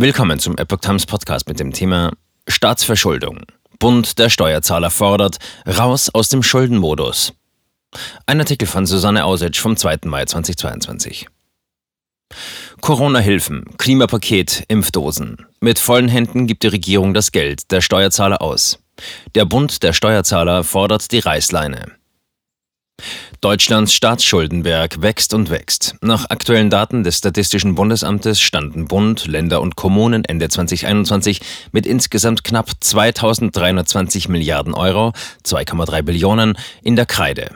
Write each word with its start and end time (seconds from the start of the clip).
Willkommen 0.00 0.38
zum 0.38 0.56
Epoch 0.56 0.78
Times 0.78 1.06
Podcast 1.06 1.48
mit 1.48 1.58
dem 1.58 1.72
Thema 1.72 2.12
Staatsverschuldung. 2.46 3.40
Bund 3.80 4.20
der 4.20 4.30
Steuerzahler 4.30 4.92
fordert 4.92 5.38
raus 5.66 6.08
aus 6.14 6.28
dem 6.28 6.44
Schuldenmodus. 6.44 7.32
Ein 8.24 8.38
Artikel 8.38 8.68
von 8.68 8.86
Susanne 8.86 9.24
Ausitsch 9.24 9.58
vom 9.58 9.76
2. 9.76 9.98
Mai 10.04 10.24
2022. 10.24 11.26
Corona-Hilfen, 12.80 13.76
Klimapaket, 13.76 14.62
Impfdosen. 14.68 15.44
Mit 15.58 15.80
vollen 15.80 16.08
Händen 16.08 16.46
gibt 16.46 16.62
die 16.62 16.68
Regierung 16.68 17.12
das 17.12 17.32
Geld 17.32 17.72
der 17.72 17.80
Steuerzahler 17.80 18.40
aus. 18.40 18.78
Der 19.34 19.46
Bund 19.46 19.82
der 19.82 19.92
Steuerzahler 19.92 20.62
fordert 20.62 21.10
die 21.10 21.18
Reißleine. 21.18 21.97
Deutschlands 23.40 23.94
Staatsschuldenberg 23.94 25.00
wächst 25.00 25.32
und 25.32 25.48
wächst. 25.48 25.94
Nach 26.00 26.28
aktuellen 26.28 26.70
Daten 26.70 27.04
des 27.04 27.18
Statistischen 27.18 27.76
Bundesamtes 27.76 28.40
standen 28.40 28.88
Bund, 28.88 29.28
Länder 29.28 29.60
und 29.60 29.76
Kommunen 29.76 30.24
Ende 30.24 30.48
2021 30.48 31.40
mit 31.70 31.86
insgesamt 31.86 32.42
knapp 32.42 32.68
2320 32.80 34.28
Milliarden 34.28 34.74
Euro, 34.74 35.12
2,3 35.44 36.02
Billionen, 36.02 36.58
in 36.82 36.96
der 36.96 37.06
Kreide. 37.06 37.52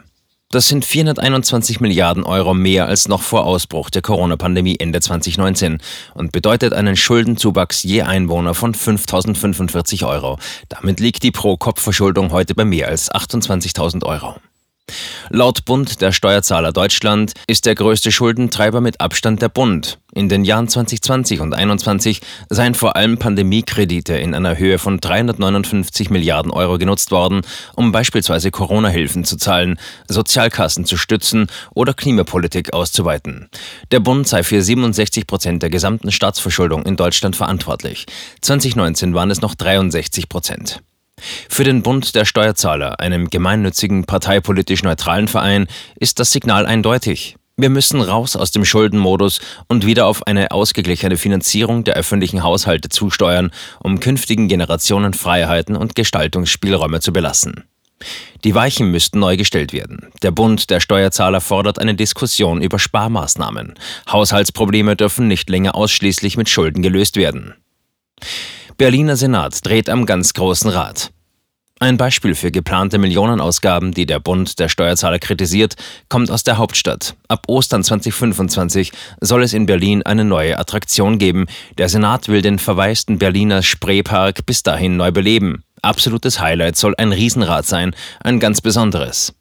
Das 0.52 0.68
sind 0.68 0.84
421 0.84 1.80
Milliarden 1.80 2.22
Euro 2.22 2.54
mehr 2.54 2.86
als 2.86 3.08
noch 3.08 3.22
vor 3.22 3.44
Ausbruch 3.44 3.90
der 3.90 4.02
Corona-Pandemie 4.02 4.76
Ende 4.78 5.00
2019 5.00 5.78
und 6.14 6.30
bedeutet 6.30 6.74
einen 6.74 6.94
Schuldenzuwachs 6.94 7.82
je 7.82 8.02
Einwohner 8.02 8.54
von 8.54 8.72
5.045 8.74 10.06
Euro. 10.06 10.38
Damit 10.68 11.00
liegt 11.00 11.24
die 11.24 11.32
Pro-Kopf-Verschuldung 11.32 12.30
heute 12.30 12.54
bei 12.54 12.64
mehr 12.64 12.86
als 12.86 13.10
28.000 13.10 14.04
Euro. 14.04 14.36
Laut 15.34 15.64
Bund 15.64 16.02
der 16.02 16.12
Steuerzahler 16.12 16.72
Deutschland 16.72 17.32
ist 17.46 17.64
der 17.64 17.74
größte 17.74 18.12
Schuldentreiber 18.12 18.82
mit 18.82 19.00
Abstand 19.00 19.40
der 19.40 19.48
Bund. 19.48 19.98
In 20.12 20.28
den 20.28 20.44
Jahren 20.44 20.68
2020 20.68 21.40
und 21.40 21.52
2021 21.52 22.20
seien 22.50 22.74
vor 22.74 22.96
allem 22.96 23.16
Pandemiekredite 23.16 24.14
in 24.14 24.34
einer 24.34 24.58
Höhe 24.58 24.78
von 24.78 25.00
359 25.00 26.10
Milliarden 26.10 26.52
Euro 26.52 26.76
genutzt 26.76 27.12
worden, 27.12 27.40
um 27.76 27.92
beispielsweise 27.92 28.50
Corona-Hilfen 28.50 29.24
zu 29.24 29.38
zahlen, 29.38 29.78
Sozialkassen 30.06 30.84
zu 30.84 30.98
stützen 30.98 31.46
oder 31.72 31.94
Klimapolitik 31.94 32.74
auszuweiten. 32.74 33.48
Der 33.90 34.00
Bund 34.00 34.28
sei 34.28 34.42
für 34.42 34.60
67 34.60 35.26
Prozent 35.26 35.62
der 35.62 35.70
gesamten 35.70 36.12
Staatsverschuldung 36.12 36.84
in 36.84 36.96
Deutschland 36.96 37.36
verantwortlich. 37.36 38.04
2019 38.42 39.14
waren 39.14 39.30
es 39.30 39.40
noch 39.40 39.54
63 39.54 40.28
Prozent. 40.28 40.82
Für 41.48 41.64
den 41.64 41.82
Bund 41.82 42.14
der 42.14 42.24
Steuerzahler, 42.24 43.00
einem 43.00 43.30
gemeinnützigen, 43.30 44.04
parteipolitisch 44.04 44.82
neutralen 44.82 45.28
Verein, 45.28 45.66
ist 45.96 46.18
das 46.18 46.32
Signal 46.32 46.66
eindeutig. 46.66 47.36
Wir 47.56 47.68
müssen 47.68 48.00
raus 48.00 48.34
aus 48.34 48.50
dem 48.50 48.64
Schuldenmodus 48.64 49.40
und 49.68 49.84
wieder 49.84 50.06
auf 50.06 50.26
eine 50.26 50.50
ausgeglichene 50.52 51.18
Finanzierung 51.18 51.84
der 51.84 51.94
öffentlichen 51.94 52.42
Haushalte 52.42 52.88
zusteuern, 52.88 53.50
um 53.80 54.00
künftigen 54.00 54.48
Generationen 54.48 55.12
Freiheiten 55.12 55.76
und 55.76 55.94
Gestaltungsspielräume 55.94 57.00
zu 57.00 57.12
belassen. 57.12 57.64
Die 58.44 58.54
Weichen 58.54 58.90
müssten 58.90 59.20
neu 59.20 59.36
gestellt 59.36 59.72
werden. 59.72 60.08
Der 60.22 60.32
Bund 60.32 60.70
der 60.70 60.80
Steuerzahler 60.80 61.40
fordert 61.40 61.78
eine 61.78 61.94
Diskussion 61.94 62.60
über 62.62 62.78
Sparmaßnahmen. 62.78 63.74
Haushaltsprobleme 64.10 64.96
dürfen 64.96 65.28
nicht 65.28 65.48
länger 65.48 65.74
ausschließlich 65.74 66.36
mit 66.36 66.48
Schulden 66.48 66.82
gelöst 66.82 67.16
werden. 67.16 67.54
Berliner 68.78 69.16
Senat 69.16 69.64
dreht 69.64 69.90
am 69.90 70.06
ganz 70.06 70.32
großen 70.34 70.70
Rad. 70.70 71.10
Ein 71.78 71.96
Beispiel 71.96 72.34
für 72.36 72.52
geplante 72.52 72.98
Millionenausgaben, 72.98 73.92
die 73.92 74.06
der 74.06 74.20
Bund 74.20 74.60
der 74.60 74.68
Steuerzahler 74.68 75.18
kritisiert, 75.18 75.74
kommt 76.08 76.30
aus 76.30 76.44
der 76.44 76.56
Hauptstadt. 76.56 77.16
Ab 77.26 77.44
Ostern 77.48 77.82
2025 77.82 78.92
soll 79.20 79.42
es 79.42 79.52
in 79.52 79.66
Berlin 79.66 80.02
eine 80.04 80.24
neue 80.24 80.58
Attraktion 80.58 81.18
geben. 81.18 81.46
Der 81.78 81.88
Senat 81.88 82.28
will 82.28 82.40
den 82.40 82.60
verwaisten 82.60 83.18
Berliner 83.18 83.62
Spreepark 83.62 84.46
bis 84.46 84.62
dahin 84.62 84.96
neu 84.96 85.10
beleben. 85.10 85.64
Absolutes 85.82 86.38
Highlight 86.38 86.76
soll 86.76 86.94
ein 86.96 87.12
Riesenrad 87.12 87.66
sein, 87.66 87.96
ein 88.20 88.38
ganz 88.38 88.60
besonderes. 88.60 89.34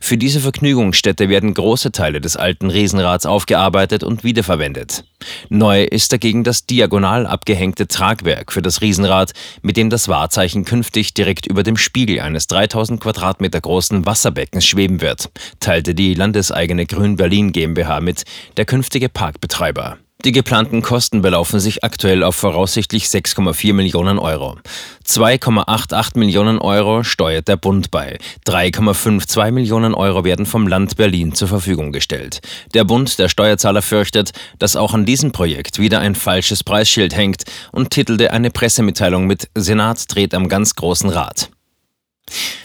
Für 0.00 0.18
diese 0.18 0.40
Vergnügungsstätte 0.40 1.28
werden 1.28 1.54
große 1.54 1.92
Teile 1.92 2.20
des 2.20 2.36
alten 2.36 2.70
Riesenrads 2.70 3.26
aufgearbeitet 3.26 4.02
und 4.02 4.24
wiederverwendet. 4.24 5.04
Neu 5.48 5.84
ist 5.84 6.12
dagegen 6.12 6.42
das 6.42 6.66
diagonal 6.66 7.26
abgehängte 7.26 7.86
Tragwerk 7.86 8.52
für 8.52 8.62
das 8.62 8.80
Riesenrad, 8.80 9.32
mit 9.62 9.76
dem 9.76 9.90
das 9.90 10.08
Wahrzeichen 10.08 10.64
künftig 10.64 11.14
direkt 11.14 11.46
über 11.46 11.62
dem 11.62 11.76
Spiegel 11.76 12.20
eines 12.20 12.48
3000 12.48 13.00
Quadratmeter 13.00 13.60
großen 13.60 14.04
Wasserbeckens 14.04 14.66
schweben 14.66 15.00
wird, 15.00 15.30
teilte 15.60 15.94
die 15.94 16.14
landeseigene 16.14 16.86
Grün 16.86 17.16
Berlin 17.16 17.52
GmbH 17.52 18.00
mit, 18.00 18.24
der 18.56 18.64
künftige 18.64 19.08
Parkbetreiber. 19.08 19.98
Die 20.24 20.30
geplanten 20.30 20.82
Kosten 20.82 21.20
belaufen 21.20 21.58
sich 21.58 21.82
aktuell 21.82 22.22
auf 22.22 22.36
voraussichtlich 22.36 23.06
6,4 23.06 23.72
Millionen 23.72 24.20
Euro. 24.20 24.56
2,88 25.04 26.16
Millionen 26.16 26.58
Euro 26.58 27.02
steuert 27.02 27.48
der 27.48 27.56
Bund 27.56 27.90
bei. 27.90 28.18
3,52 28.46 29.50
Millionen 29.50 29.94
Euro 29.94 30.22
werden 30.22 30.46
vom 30.46 30.68
Land 30.68 30.96
Berlin 30.96 31.34
zur 31.34 31.48
Verfügung 31.48 31.90
gestellt. 31.90 32.40
Der 32.72 32.84
Bund 32.84 33.18
der 33.18 33.28
Steuerzahler 33.28 33.82
fürchtet, 33.82 34.30
dass 34.60 34.76
auch 34.76 34.94
an 34.94 35.06
diesem 35.06 35.32
Projekt 35.32 35.80
wieder 35.80 35.98
ein 35.98 36.14
falsches 36.14 36.62
Preisschild 36.62 37.16
hängt 37.16 37.42
und 37.72 37.90
titelte 37.90 38.32
eine 38.32 38.52
Pressemitteilung 38.52 39.26
mit 39.26 39.48
Senat 39.56 40.04
dreht 40.14 40.34
am 40.34 40.48
ganz 40.48 40.76
großen 40.76 41.10
Rad. 41.10 41.50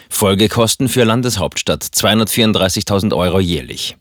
Folgekosten 0.09 0.89
für 0.89 1.05
Landeshauptstadt 1.05 1.83
234.000 1.83 3.15
Euro 3.15 3.39
jährlich. 3.39 3.97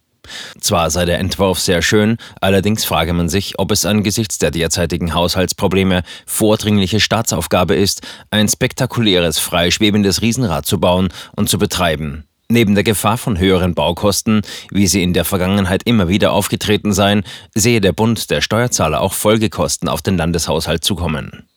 Zwar 0.60 0.91
sei 0.91 1.04
der 1.04 1.19
Entwurf 1.19 1.59
sehr 1.59 1.82
schön, 1.82 2.16
allerdings 2.41 2.84
frage 2.84 3.12
man 3.12 3.28
sich, 3.28 3.59
ob 3.59 3.70
es 3.70 3.87
angesichts 3.87 4.38
der 4.38 4.50
derzeitigen 4.50 5.14
Haushaltsprobleme 5.14 6.03
vordringliche 6.26 7.00
Staatsaufgabe 7.00 7.75
ist, 7.75 8.03
ein 8.31 8.48
spektakuläres, 8.48 9.38
freischwebendes 9.38 10.22
Riesenrad 10.22 10.66
zu 10.66 10.81
bauen 10.81 11.09
und 11.34 11.48
zu 11.48 11.59
betreiben. 11.59 12.25
Neben 12.48 12.75
der 12.76 12.84
Gefahr 12.84 13.19
von 13.19 13.38
höheren 13.38 13.75
Baukosten, 13.75 14.42
wie 14.70 14.86
sie 14.86 15.03
in 15.03 15.12
der 15.12 15.25
Vergangenheit 15.25 15.82
immer 15.84 16.09
wieder 16.09 16.32
aufgetreten 16.32 16.92
seien, 16.92 17.25
sehe 17.54 17.81
der 17.81 17.92
Bund 17.92 18.31
der 18.31 18.41
Steuerzahler 18.41 19.00
auch 19.00 19.15
Folgekosten 19.15 19.88
auf 19.88 20.00
den 20.00 20.16
Landeshaushalt 20.16 20.84
zukommen. 20.84 21.48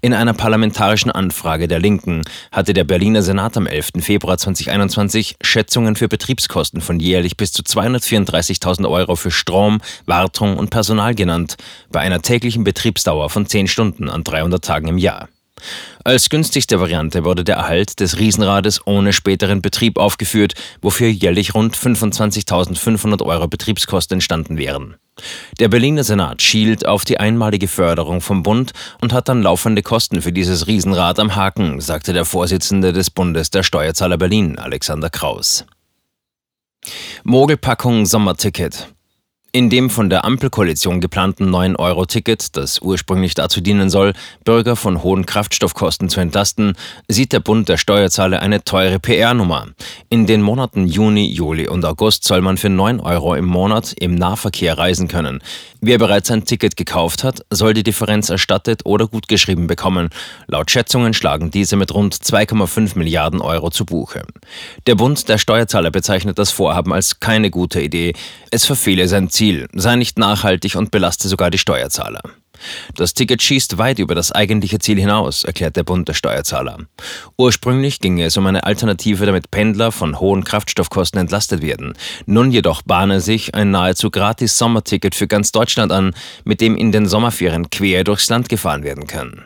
In 0.00 0.14
einer 0.14 0.34
parlamentarischen 0.34 1.10
Anfrage 1.10 1.68
der 1.68 1.78
Linken 1.78 2.22
hatte 2.52 2.72
der 2.72 2.84
Berliner 2.84 3.22
Senat 3.22 3.56
am 3.56 3.66
11. 3.66 3.92
Februar 4.00 4.38
2021 4.38 5.36
Schätzungen 5.40 5.96
für 5.96 6.08
Betriebskosten 6.08 6.80
von 6.80 7.00
jährlich 7.00 7.36
bis 7.36 7.52
zu 7.52 7.62
234.000 7.62 8.88
Euro 8.88 9.16
für 9.16 9.30
Strom, 9.30 9.80
Wartung 10.06 10.56
und 10.56 10.70
Personal 10.70 11.14
genannt, 11.14 11.56
bei 11.90 12.00
einer 12.00 12.22
täglichen 12.22 12.64
Betriebsdauer 12.64 13.30
von 13.30 13.46
10 13.46 13.68
Stunden 13.68 14.08
an 14.08 14.24
300 14.24 14.64
Tagen 14.64 14.88
im 14.88 14.98
Jahr. 14.98 15.28
Als 16.04 16.28
günstigste 16.28 16.80
Variante 16.80 17.24
wurde 17.24 17.42
der 17.42 17.56
Erhalt 17.56 18.00
des 18.00 18.18
Riesenrades 18.18 18.86
ohne 18.86 19.12
späteren 19.12 19.62
Betrieb 19.62 19.98
aufgeführt, 19.98 20.54
wofür 20.80 21.08
jährlich 21.08 21.54
rund 21.54 21.76
25.500 21.76 23.22
Euro 23.24 23.48
Betriebskosten 23.48 24.16
entstanden 24.16 24.58
wären. 24.58 24.96
Der 25.58 25.68
Berliner 25.68 26.04
Senat 26.04 26.42
schielt 26.42 26.86
auf 26.86 27.04
die 27.04 27.18
einmalige 27.18 27.68
Förderung 27.68 28.20
vom 28.20 28.42
Bund 28.42 28.72
und 29.00 29.12
hat 29.12 29.28
dann 29.28 29.42
laufende 29.42 29.82
Kosten 29.82 30.20
für 30.20 30.32
dieses 30.32 30.66
Riesenrad 30.66 31.18
am 31.18 31.34
Haken, 31.34 31.80
sagte 31.80 32.12
der 32.12 32.24
Vorsitzende 32.24 32.92
des 32.92 33.10
Bundes 33.10 33.50
der 33.50 33.62
Steuerzahler 33.62 34.18
Berlin, 34.18 34.58
Alexander 34.58 35.10
Kraus. 35.10 35.64
Mogelpackung 37.24 38.06
Sommerticket. 38.06 38.95
In 39.56 39.70
dem 39.70 39.88
von 39.88 40.10
der 40.10 40.26
Ampelkoalition 40.26 41.00
geplanten 41.00 41.48
9-Euro-Ticket, 41.48 42.58
das 42.58 42.82
ursprünglich 42.82 43.32
dazu 43.32 43.62
dienen 43.62 43.88
soll, 43.88 44.12
Bürger 44.44 44.76
von 44.76 45.02
hohen 45.02 45.24
Kraftstoffkosten 45.24 46.10
zu 46.10 46.20
entlasten, 46.20 46.76
sieht 47.08 47.32
der 47.32 47.40
Bund 47.40 47.66
der 47.70 47.78
Steuerzahler 47.78 48.42
eine 48.42 48.64
teure 48.64 48.98
PR-Nummer. 49.00 49.68
In 50.10 50.26
den 50.26 50.42
Monaten 50.42 50.86
Juni, 50.86 51.24
Juli 51.32 51.68
und 51.68 51.86
August 51.86 52.24
soll 52.24 52.42
man 52.42 52.58
für 52.58 52.68
9 52.68 53.00
Euro 53.00 53.34
im 53.34 53.46
Monat 53.46 53.94
im 53.98 54.14
Nahverkehr 54.14 54.76
reisen 54.76 55.08
können. 55.08 55.40
Wer 55.80 55.96
bereits 55.96 56.30
ein 56.30 56.44
Ticket 56.44 56.76
gekauft 56.76 57.24
hat, 57.24 57.40
soll 57.48 57.72
die 57.72 57.82
Differenz 57.82 58.28
erstattet 58.28 58.82
oder 58.84 59.08
gutgeschrieben 59.08 59.68
bekommen. 59.68 60.10
Laut 60.48 60.70
Schätzungen 60.70 61.14
schlagen 61.14 61.50
diese 61.50 61.76
mit 61.76 61.94
rund 61.94 62.14
2,5 62.14 62.98
Milliarden 62.98 63.40
Euro 63.40 63.70
zu 63.70 63.86
Buche. 63.86 64.22
Der 64.86 64.96
Bund 64.96 65.30
der 65.30 65.38
Steuerzahler 65.38 65.90
bezeichnet 65.90 66.38
das 66.38 66.50
Vorhaben 66.50 66.92
als 66.92 67.20
keine 67.20 67.50
gute 67.50 67.80
Idee. 67.80 68.12
Es 68.50 68.66
verfehle 68.66 69.08
sein 69.08 69.30
Ziel 69.30 69.45
Ziel, 69.46 69.68
sei 69.74 69.94
nicht 69.94 70.18
nachhaltig 70.18 70.74
und 70.74 70.90
belaste 70.90 71.28
sogar 71.28 71.52
die 71.52 71.58
Steuerzahler. 71.58 72.20
Das 72.96 73.14
Ticket 73.14 73.40
schießt 73.40 73.78
weit 73.78 74.00
über 74.00 74.16
das 74.16 74.32
eigentliche 74.32 74.80
Ziel 74.80 74.98
hinaus, 74.98 75.44
erklärt 75.44 75.76
der 75.76 75.84
Bund 75.84 76.08
der 76.08 76.14
Steuerzahler. 76.14 76.78
Ursprünglich 77.38 78.00
ginge 78.00 78.24
es 78.24 78.36
um 78.36 78.44
eine 78.46 78.64
Alternative, 78.64 79.24
damit 79.24 79.52
Pendler 79.52 79.92
von 79.92 80.18
hohen 80.18 80.42
Kraftstoffkosten 80.42 81.20
entlastet 81.20 81.62
werden. 81.62 81.92
Nun 82.24 82.50
jedoch 82.50 82.82
bahne 82.82 83.20
sich 83.20 83.54
ein 83.54 83.70
nahezu 83.70 84.10
gratis 84.10 84.58
Sommerticket 84.58 85.14
für 85.14 85.28
ganz 85.28 85.52
Deutschland 85.52 85.92
an, 85.92 86.12
mit 86.44 86.60
dem 86.60 86.76
in 86.76 86.90
den 86.90 87.06
Sommerferien 87.06 87.70
quer 87.70 88.02
durchs 88.02 88.28
Land 88.28 88.48
gefahren 88.48 88.82
werden 88.82 89.06
kann. 89.06 89.44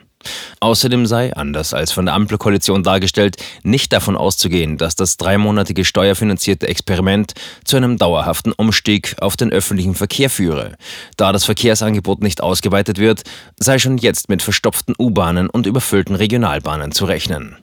Außerdem 0.61 1.07
sei, 1.07 1.35
anders 1.35 1.73
als 1.73 1.93
von 1.93 2.05
der 2.05 2.15
Ampelkoalition 2.15 2.83
dargestellt, 2.83 3.37
nicht 3.63 3.93
davon 3.93 4.17
auszugehen, 4.17 4.77
dass 4.77 4.95
das 4.95 5.17
dreimonatige 5.17 5.85
steuerfinanzierte 5.85 6.69
Experiment 6.69 7.33
zu 7.65 7.77
einem 7.79 7.97
dauerhaften 7.97 8.53
Umstieg 8.53 9.17
auf 9.21 9.37
den 9.37 9.51
öffentlichen 9.51 9.95
Verkehr 9.95 10.29
führe. 10.29 10.77
Da 11.17 11.33
das 11.33 11.45
Verkehrsangebot 11.45 12.23
nicht 12.23 12.43
ausgeweitet 12.43 12.99
wird, 12.99 13.23
sei 13.59 13.79
schon 13.79 13.97
jetzt 13.97 14.29
mit 14.29 14.43
verstopften 14.43 14.95
U-Bahnen 14.99 15.49
und 15.49 15.67
überfüllten 15.67 16.15
Regionalbahnen 16.15 16.93
zu 16.93 17.07
rechnen. 17.07 17.57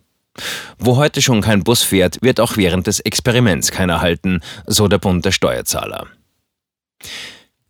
Wo 0.78 0.98
heute 0.98 1.22
schon 1.22 1.42
kein 1.42 1.64
Bus 1.64 1.84
fährt, 1.84 2.18
wird 2.22 2.40
auch 2.40 2.58
während 2.58 2.88
des 2.88 3.00
Experiments 3.00 3.72
keiner 3.72 4.02
halten, 4.02 4.42
so 4.66 4.88
der 4.88 5.00
Bund 5.00 5.26
der 5.26 5.32
Steuerzahler. 5.32 6.08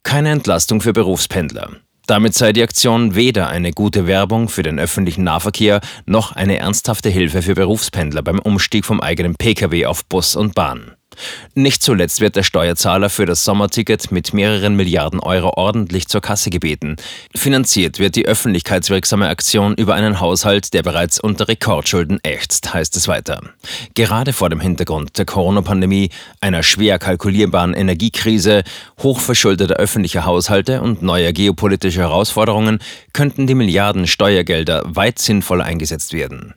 Keine 0.04 0.32
Entlastung 0.32 0.82
für 0.82 0.94
Berufspendler. 0.94 1.72
Damit 2.08 2.34
sei 2.34 2.54
die 2.54 2.64
Aktion 2.64 3.16
weder 3.16 3.50
eine 3.50 3.74
gute 3.74 4.08
Werbung 4.08 4.48
für 4.48 4.64
den 4.64 4.80
öffentlichen 4.80 5.26
Nahverkehr 5.26 5.82
noch 6.06 6.32
eine 6.32 6.58
ernsthafte 6.58 7.10
Hilfe 7.10 7.42
für 7.42 7.54
Berufspendler 7.54 8.22
beim 8.24 8.40
Umstieg 8.40 8.86
vom 8.86 9.02
eigenen 9.02 9.36
Pkw 9.36 9.86
auf 9.86 10.06
Bus 10.06 10.38
und 10.38 10.56
Bahn. 10.56 10.97
Nicht 11.56 11.82
zuletzt 11.82 12.22
wird 12.22 12.36
der 12.36 12.44
Steuerzahler 12.44 13.10
für 13.10 13.26
das 13.26 13.44
Sommerticket 13.44 14.12
mit 14.12 14.34
mehreren 14.34 14.76
Milliarden 14.76 15.20
Euro 15.20 15.54
ordentlich 15.56 16.08
zur 16.08 16.22
Kasse 16.22 16.50
gebeten. 16.50 16.98
Finanziert 17.36 18.00
wird 18.00 18.16
die 18.16 18.26
öffentlichkeitswirksame 18.26 19.28
Aktion 19.28 19.74
über 19.76 19.96
einen 19.96 20.20
Haushalt, 20.20 20.74
der 20.74 20.84
bereits 20.84 21.20
unter 21.20 21.48
Rekordschulden 21.48 22.20
ächzt, 22.24 22.74
heißt 22.74 22.96
es 22.96 23.08
weiter. 23.08 23.42
Gerade 23.96 24.34
vor 24.34 24.50
dem 24.50 24.60
Hintergrund 24.60 25.18
der 25.18 25.26
Corona-Pandemie, 25.26 26.10
einer 26.42 26.64
schwer 26.64 27.00
kalkulierbaren 27.00 27.74
Energiekrise, 27.74 28.64
hochverschuldeter 29.02 29.76
öffentlicher 29.76 30.26
Haushalte 30.26 30.82
und 30.82 31.02
neuer 31.02 31.32
geopolitischer 31.32 32.02
Herausforderungen 32.02 32.80
könnten 33.14 33.48
die 33.48 33.56
Milliarden 33.56 34.06
Steuergelder 34.06 34.84
weit 34.86 35.20
sinnvoller 35.20 35.66
eingesetzt 35.66 36.14
werden. 36.14 36.54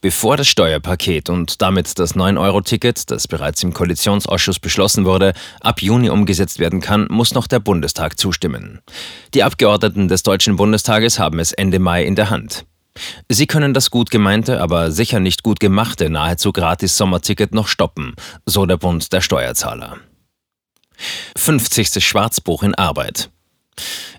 Bevor 0.00 0.36
das 0.36 0.48
Steuerpaket 0.48 1.30
und 1.30 1.62
damit 1.62 1.98
das 1.98 2.14
9-Euro-Ticket, 2.14 3.10
das 3.10 3.26
bereits 3.26 3.62
im 3.62 3.72
Koalition 3.72 4.03
Koalitionsausschuss 4.04 4.58
beschlossen 4.58 5.04
wurde, 5.04 5.32
ab 5.60 5.80
Juni 5.80 6.10
umgesetzt 6.10 6.58
werden 6.58 6.80
kann, 6.80 7.06
muss 7.10 7.34
noch 7.34 7.46
der 7.46 7.60
Bundestag 7.60 8.18
zustimmen. 8.18 8.80
Die 9.32 9.42
Abgeordneten 9.42 10.08
des 10.08 10.22
Deutschen 10.22 10.56
Bundestages 10.56 11.18
haben 11.18 11.38
es 11.38 11.52
Ende 11.52 11.78
Mai 11.78 12.04
in 12.04 12.14
der 12.14 12.30
Hand. 12.30 12.66
Sie 13.28 13.46
können 13.46 13.74
das 13.74 13.90
gut 13.90 14.10
gemeinte, 14.10 14.60
aber 14.60 14.92
sicher 14.92 15.20
nicht 15.20 15.42
gut 15.42 15.58
gemachte 15.58 16.10
nahezu 16.10 16.52
gratis 16.52 16.96
Sommerticket 16.96 17.54
noch 17.54 17.66
stoppen, 17.66 18.14
so 18.46 18.66
der 18.66 18.76
Bund 18.76 19.12
der 19.12 19.20
Steuerzahler. 19.20 19.96
50. 21.36 22.04
Schwarzbuch 22.04 22.62
in 22.62 22.74
Arbeit. 22.74 23.30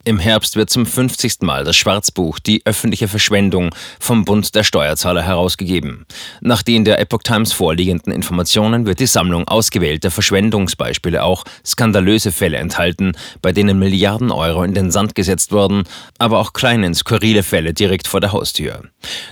Im 0.03 0.19
Herbst 0.19 0.55
wird 0.55 0.69
zum 0.69 0.85
50. 0.85 1.41
Mal 1.41 1.63
das 1.63 1.75
Schwarzbuch 1.75 2.39
Die 2.39 2.61
öffentliche 2.65 3.07
Verschwendung 3.07 3.73
vom 3.99 4.23
Bund 4.23 4.53
der 4.53 4.63
Steuerzahler 4.63 5.23
herausgegeben. 5.23 6.05
Nach 6.41 6.61
den 6.61 6.85
der 6.85 6.99
Epoch 6.99 7.23
Times 7.23 7.53
vorliegenden 7.53 8.13
Informationen 8.13 8.85
wird 8.85 8.99
die 8.99 9.07
Sammlung 9.07 9.47
ausgewählter 9.47 10.11
Verschwendungsbeispiele 10.11 11.23
auch 11.23 11.43
skandalöse 11.65 12.31
Fälle 12.31 12.57
enthalten, 12.57 13.13
bei 13.41 13.51
denen 13.51 13.79
Milliarden 13.79 14.31
Euro 14.31 14.63
in 14.63 14.73
den 14.75 14.91
Sand 14.91 15.15
gesetzt 15.15 15.51
wurden, 15.51 15.83
aber 16.19 16.39
auch 16.39 16.53
kleine, 16.53 16.93
skurrile 16.93 17.43
Fälle 17.43 17.73
direkt 17.73 18.07
vor 18.07 18.21
der 18.21 18.31
Haustür. 18.31 18.83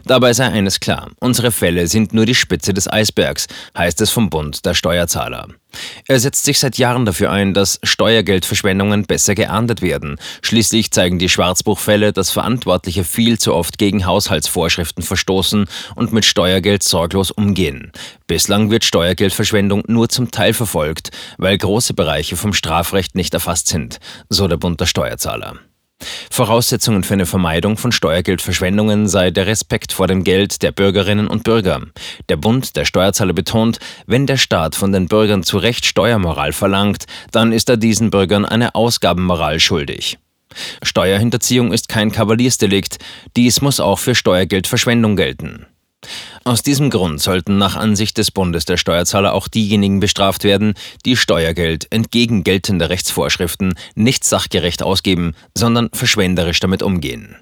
Dabei 0.06 0.34
sei 0.34 0.48
eines 0.48 0.80
klar, 0.80 1.12
unsere 1.20 1.52
Fälle 1.52 1.88
sind 1.88 2.14
nur 2.14 2.26
die 2.26 2.36
Spitze 2.36 2.74
des 2.74 2.92
Eisbergs, 2.92 3.48
heißt 3.78 4.02
es 4.02 4.10
vom 4.10 4.30
Bund 4.30 4.66
der 4.66 4.74
Steuerzahler. 4.74 5.50
Er 6.08 6.20
setzt 6.20 6.46
sich 6.46 6.60
seit 6.60 6.78
Jahren 6.78 7.06
dafür 7.06 7.32
ein, 7.32 7.54
dass 7.54 7.80
Steuergeldverschwendungen 7.84 9.04
besser 9.06 9.36
geahndet 9.36 9.82
werden. 9.82 10.18
Schließlich 10.42 10.92
zeigen 10.92 11.20
die 11.20 11.30
Schwarzbuchfälle, 11.30 12.14
dass 12.14 12.32
Verantwortliche 12.32 13.04
viel 13.04 13.40
zu 13.40 13.54
oft 13.54 13.78
gegen 13.78 14.06
Haushaltsvorschriften 14.06 15.04
verstoßen 15.04 15.66
und 15.96 16.14
mit 16.14 16.26
Steuergeld 16.26 16.84
sorglos 16.84 17.32
umgehen. 17.32 17.92
Bislang 18.28 18.72
wird 18.72 18.86
Steuergeldverschwendung 18.86 19.84
nur 19.88 20.10
zum 20.10 20.32
Teil 20.32 20.54
verfolgt, 20.54 21.12
weil 21.38 21.58
große 21.58 21.94
Bereiche 21.94 22.36
vom 22.36 22.54
Strafrecht 22.54 23.16
nicht 23.16 23.34
erfasst 23.34 23.68
sind, 23.68 24.00
so 24.30 24.48
der 24.48 24.58
Bund 24.58 24.80
der 24.80 24.86
Steuerzahler. 24.86 25.60
Voraussetzungen 26.32 27.04
für 27.04 27.14
eine 27.14 27.26
Vermeidung 27.26 27.78
von 27.78 27.92
Steuergeldverschwendungen 27.92 29.08
sei 29.08 29.32
der 29.32 29.48
Respekt 29.48 29.92
vor 29.94 30.08
dem 30.08 30.24
Geld 30.24 30.62
der 30.62 30.72
Bürgerinnen 30.72 31.28
und 31.28 31.44
Bürger. 31.44 31.82
Der 32.30 32.38
Bund 32.38 32.76
der 32.76 32.86
Steuerzahler 32.86 33.34
betont, 33.34 33.80
wenn 34.06 34.28
der 34.28 34.38
Staat 34.38 34.76
von 34.76 34.92
den 34.92 35.08
Bürgern 35.08 35.44
zu 35.44 35.58
Recht 35.58 35.86
Steuermoral 35.86 36.54
verlangt, 36.54 37.06
dann 37.32 37.52
ist 37.52 37.70
er 37.70 37.78
diesen 37.78 38.10
Bürgern 38.10 38.46
eine 38.46 38.76
Ausgabenmoral 38.76 39.60
schuldig. 39.60 40.18
Steuerhinterziehung 40.84 41.74
ist 41.74 41.90
kein 41.90 42.12
Kavaliersdelikt, 42.12 43.00
dies 43.36 43.62
muss 43.62 43.80
auch 43.80 44.00
für 44.00 44.16
Steuergeldverschwendung 44.16 45.16
gelten. 45.16 45.66
Aus 46.44 46.62
diesem 46.62 46.90
Grund 46.90 47.22
sollten 47.22 47.58
nach 47.58 47.76
Ansicht 47.76 48.18
des 48.18 48.32
Bundes 48.32 48.66
der 48.66 48.78
Steuerzahler 48.78 49.34
auch 49.34 49.48
diejenigen 49.48 50.00
bestraft 50.00 50.44
werden, 50.44 50.74
die 51.06 51.16
Steuergeld 51.16 51.88
entgegen 51.92 52.44
geltender 52.44 52.90
Rechtsvorschriften 52.90 53.76
nicht 53.96 54.24
sachgerecht 54.24 54.84
ausgeben, 54.84 55.36
sondern 55.56 55.90
verschwenderisch 55.94 56.60
damit 56.60 56.84
umgehen. 56.84 57.36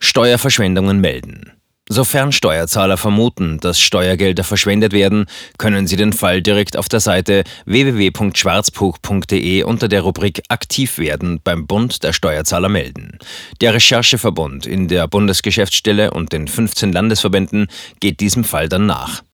Steuerverschwendungen 0.00 1.00
melden. 1.00 1.52
Sofern 1.92 2.32
Steuerzahler 2.32 2.96
vermuten, 2.96 3.60
dass 3.60 3.78
Steuergelder 3.78 4.44
verschwendet 4.44 4.94
werden, 4.94 5.26
können 5.58 5.86
sie 5.86 5.96
den 5.96 6.14
Fall 6.14 6.40
direkt 6.40 6.78
auf 6.78 6.88
der 6.88 7.00
Seite 7.00 7.44
www.schwarzbuch.de 7.66 9.62
unter 9.64 9.88
der 9.88 10.00
Rubrik 10.00 10.40
Aktiv 10.48 10.96
werden 10.96 11.42
beim 11.44 11.66
Bund 11.66 12.02
der 12.02 12.14
Steuerzahler 12.14 12.70
melden. 12.70 13.18
Der 13.60 13.74
Rechercheverbund 13.74 14.64
in 14.64 14.88
der 14.88 15.06
Bundesgeschäftsstelle 15.06 16.12
und 16.12 16.32
den 16.32 16.48
15 16.48 16.94
Landesverbänden 16.94 17.66
geht 18.00 18.20
diesem 18.20 18.44
Fall 18.44 18.70
dann 18.70 18.86
nach. 18.86 19.22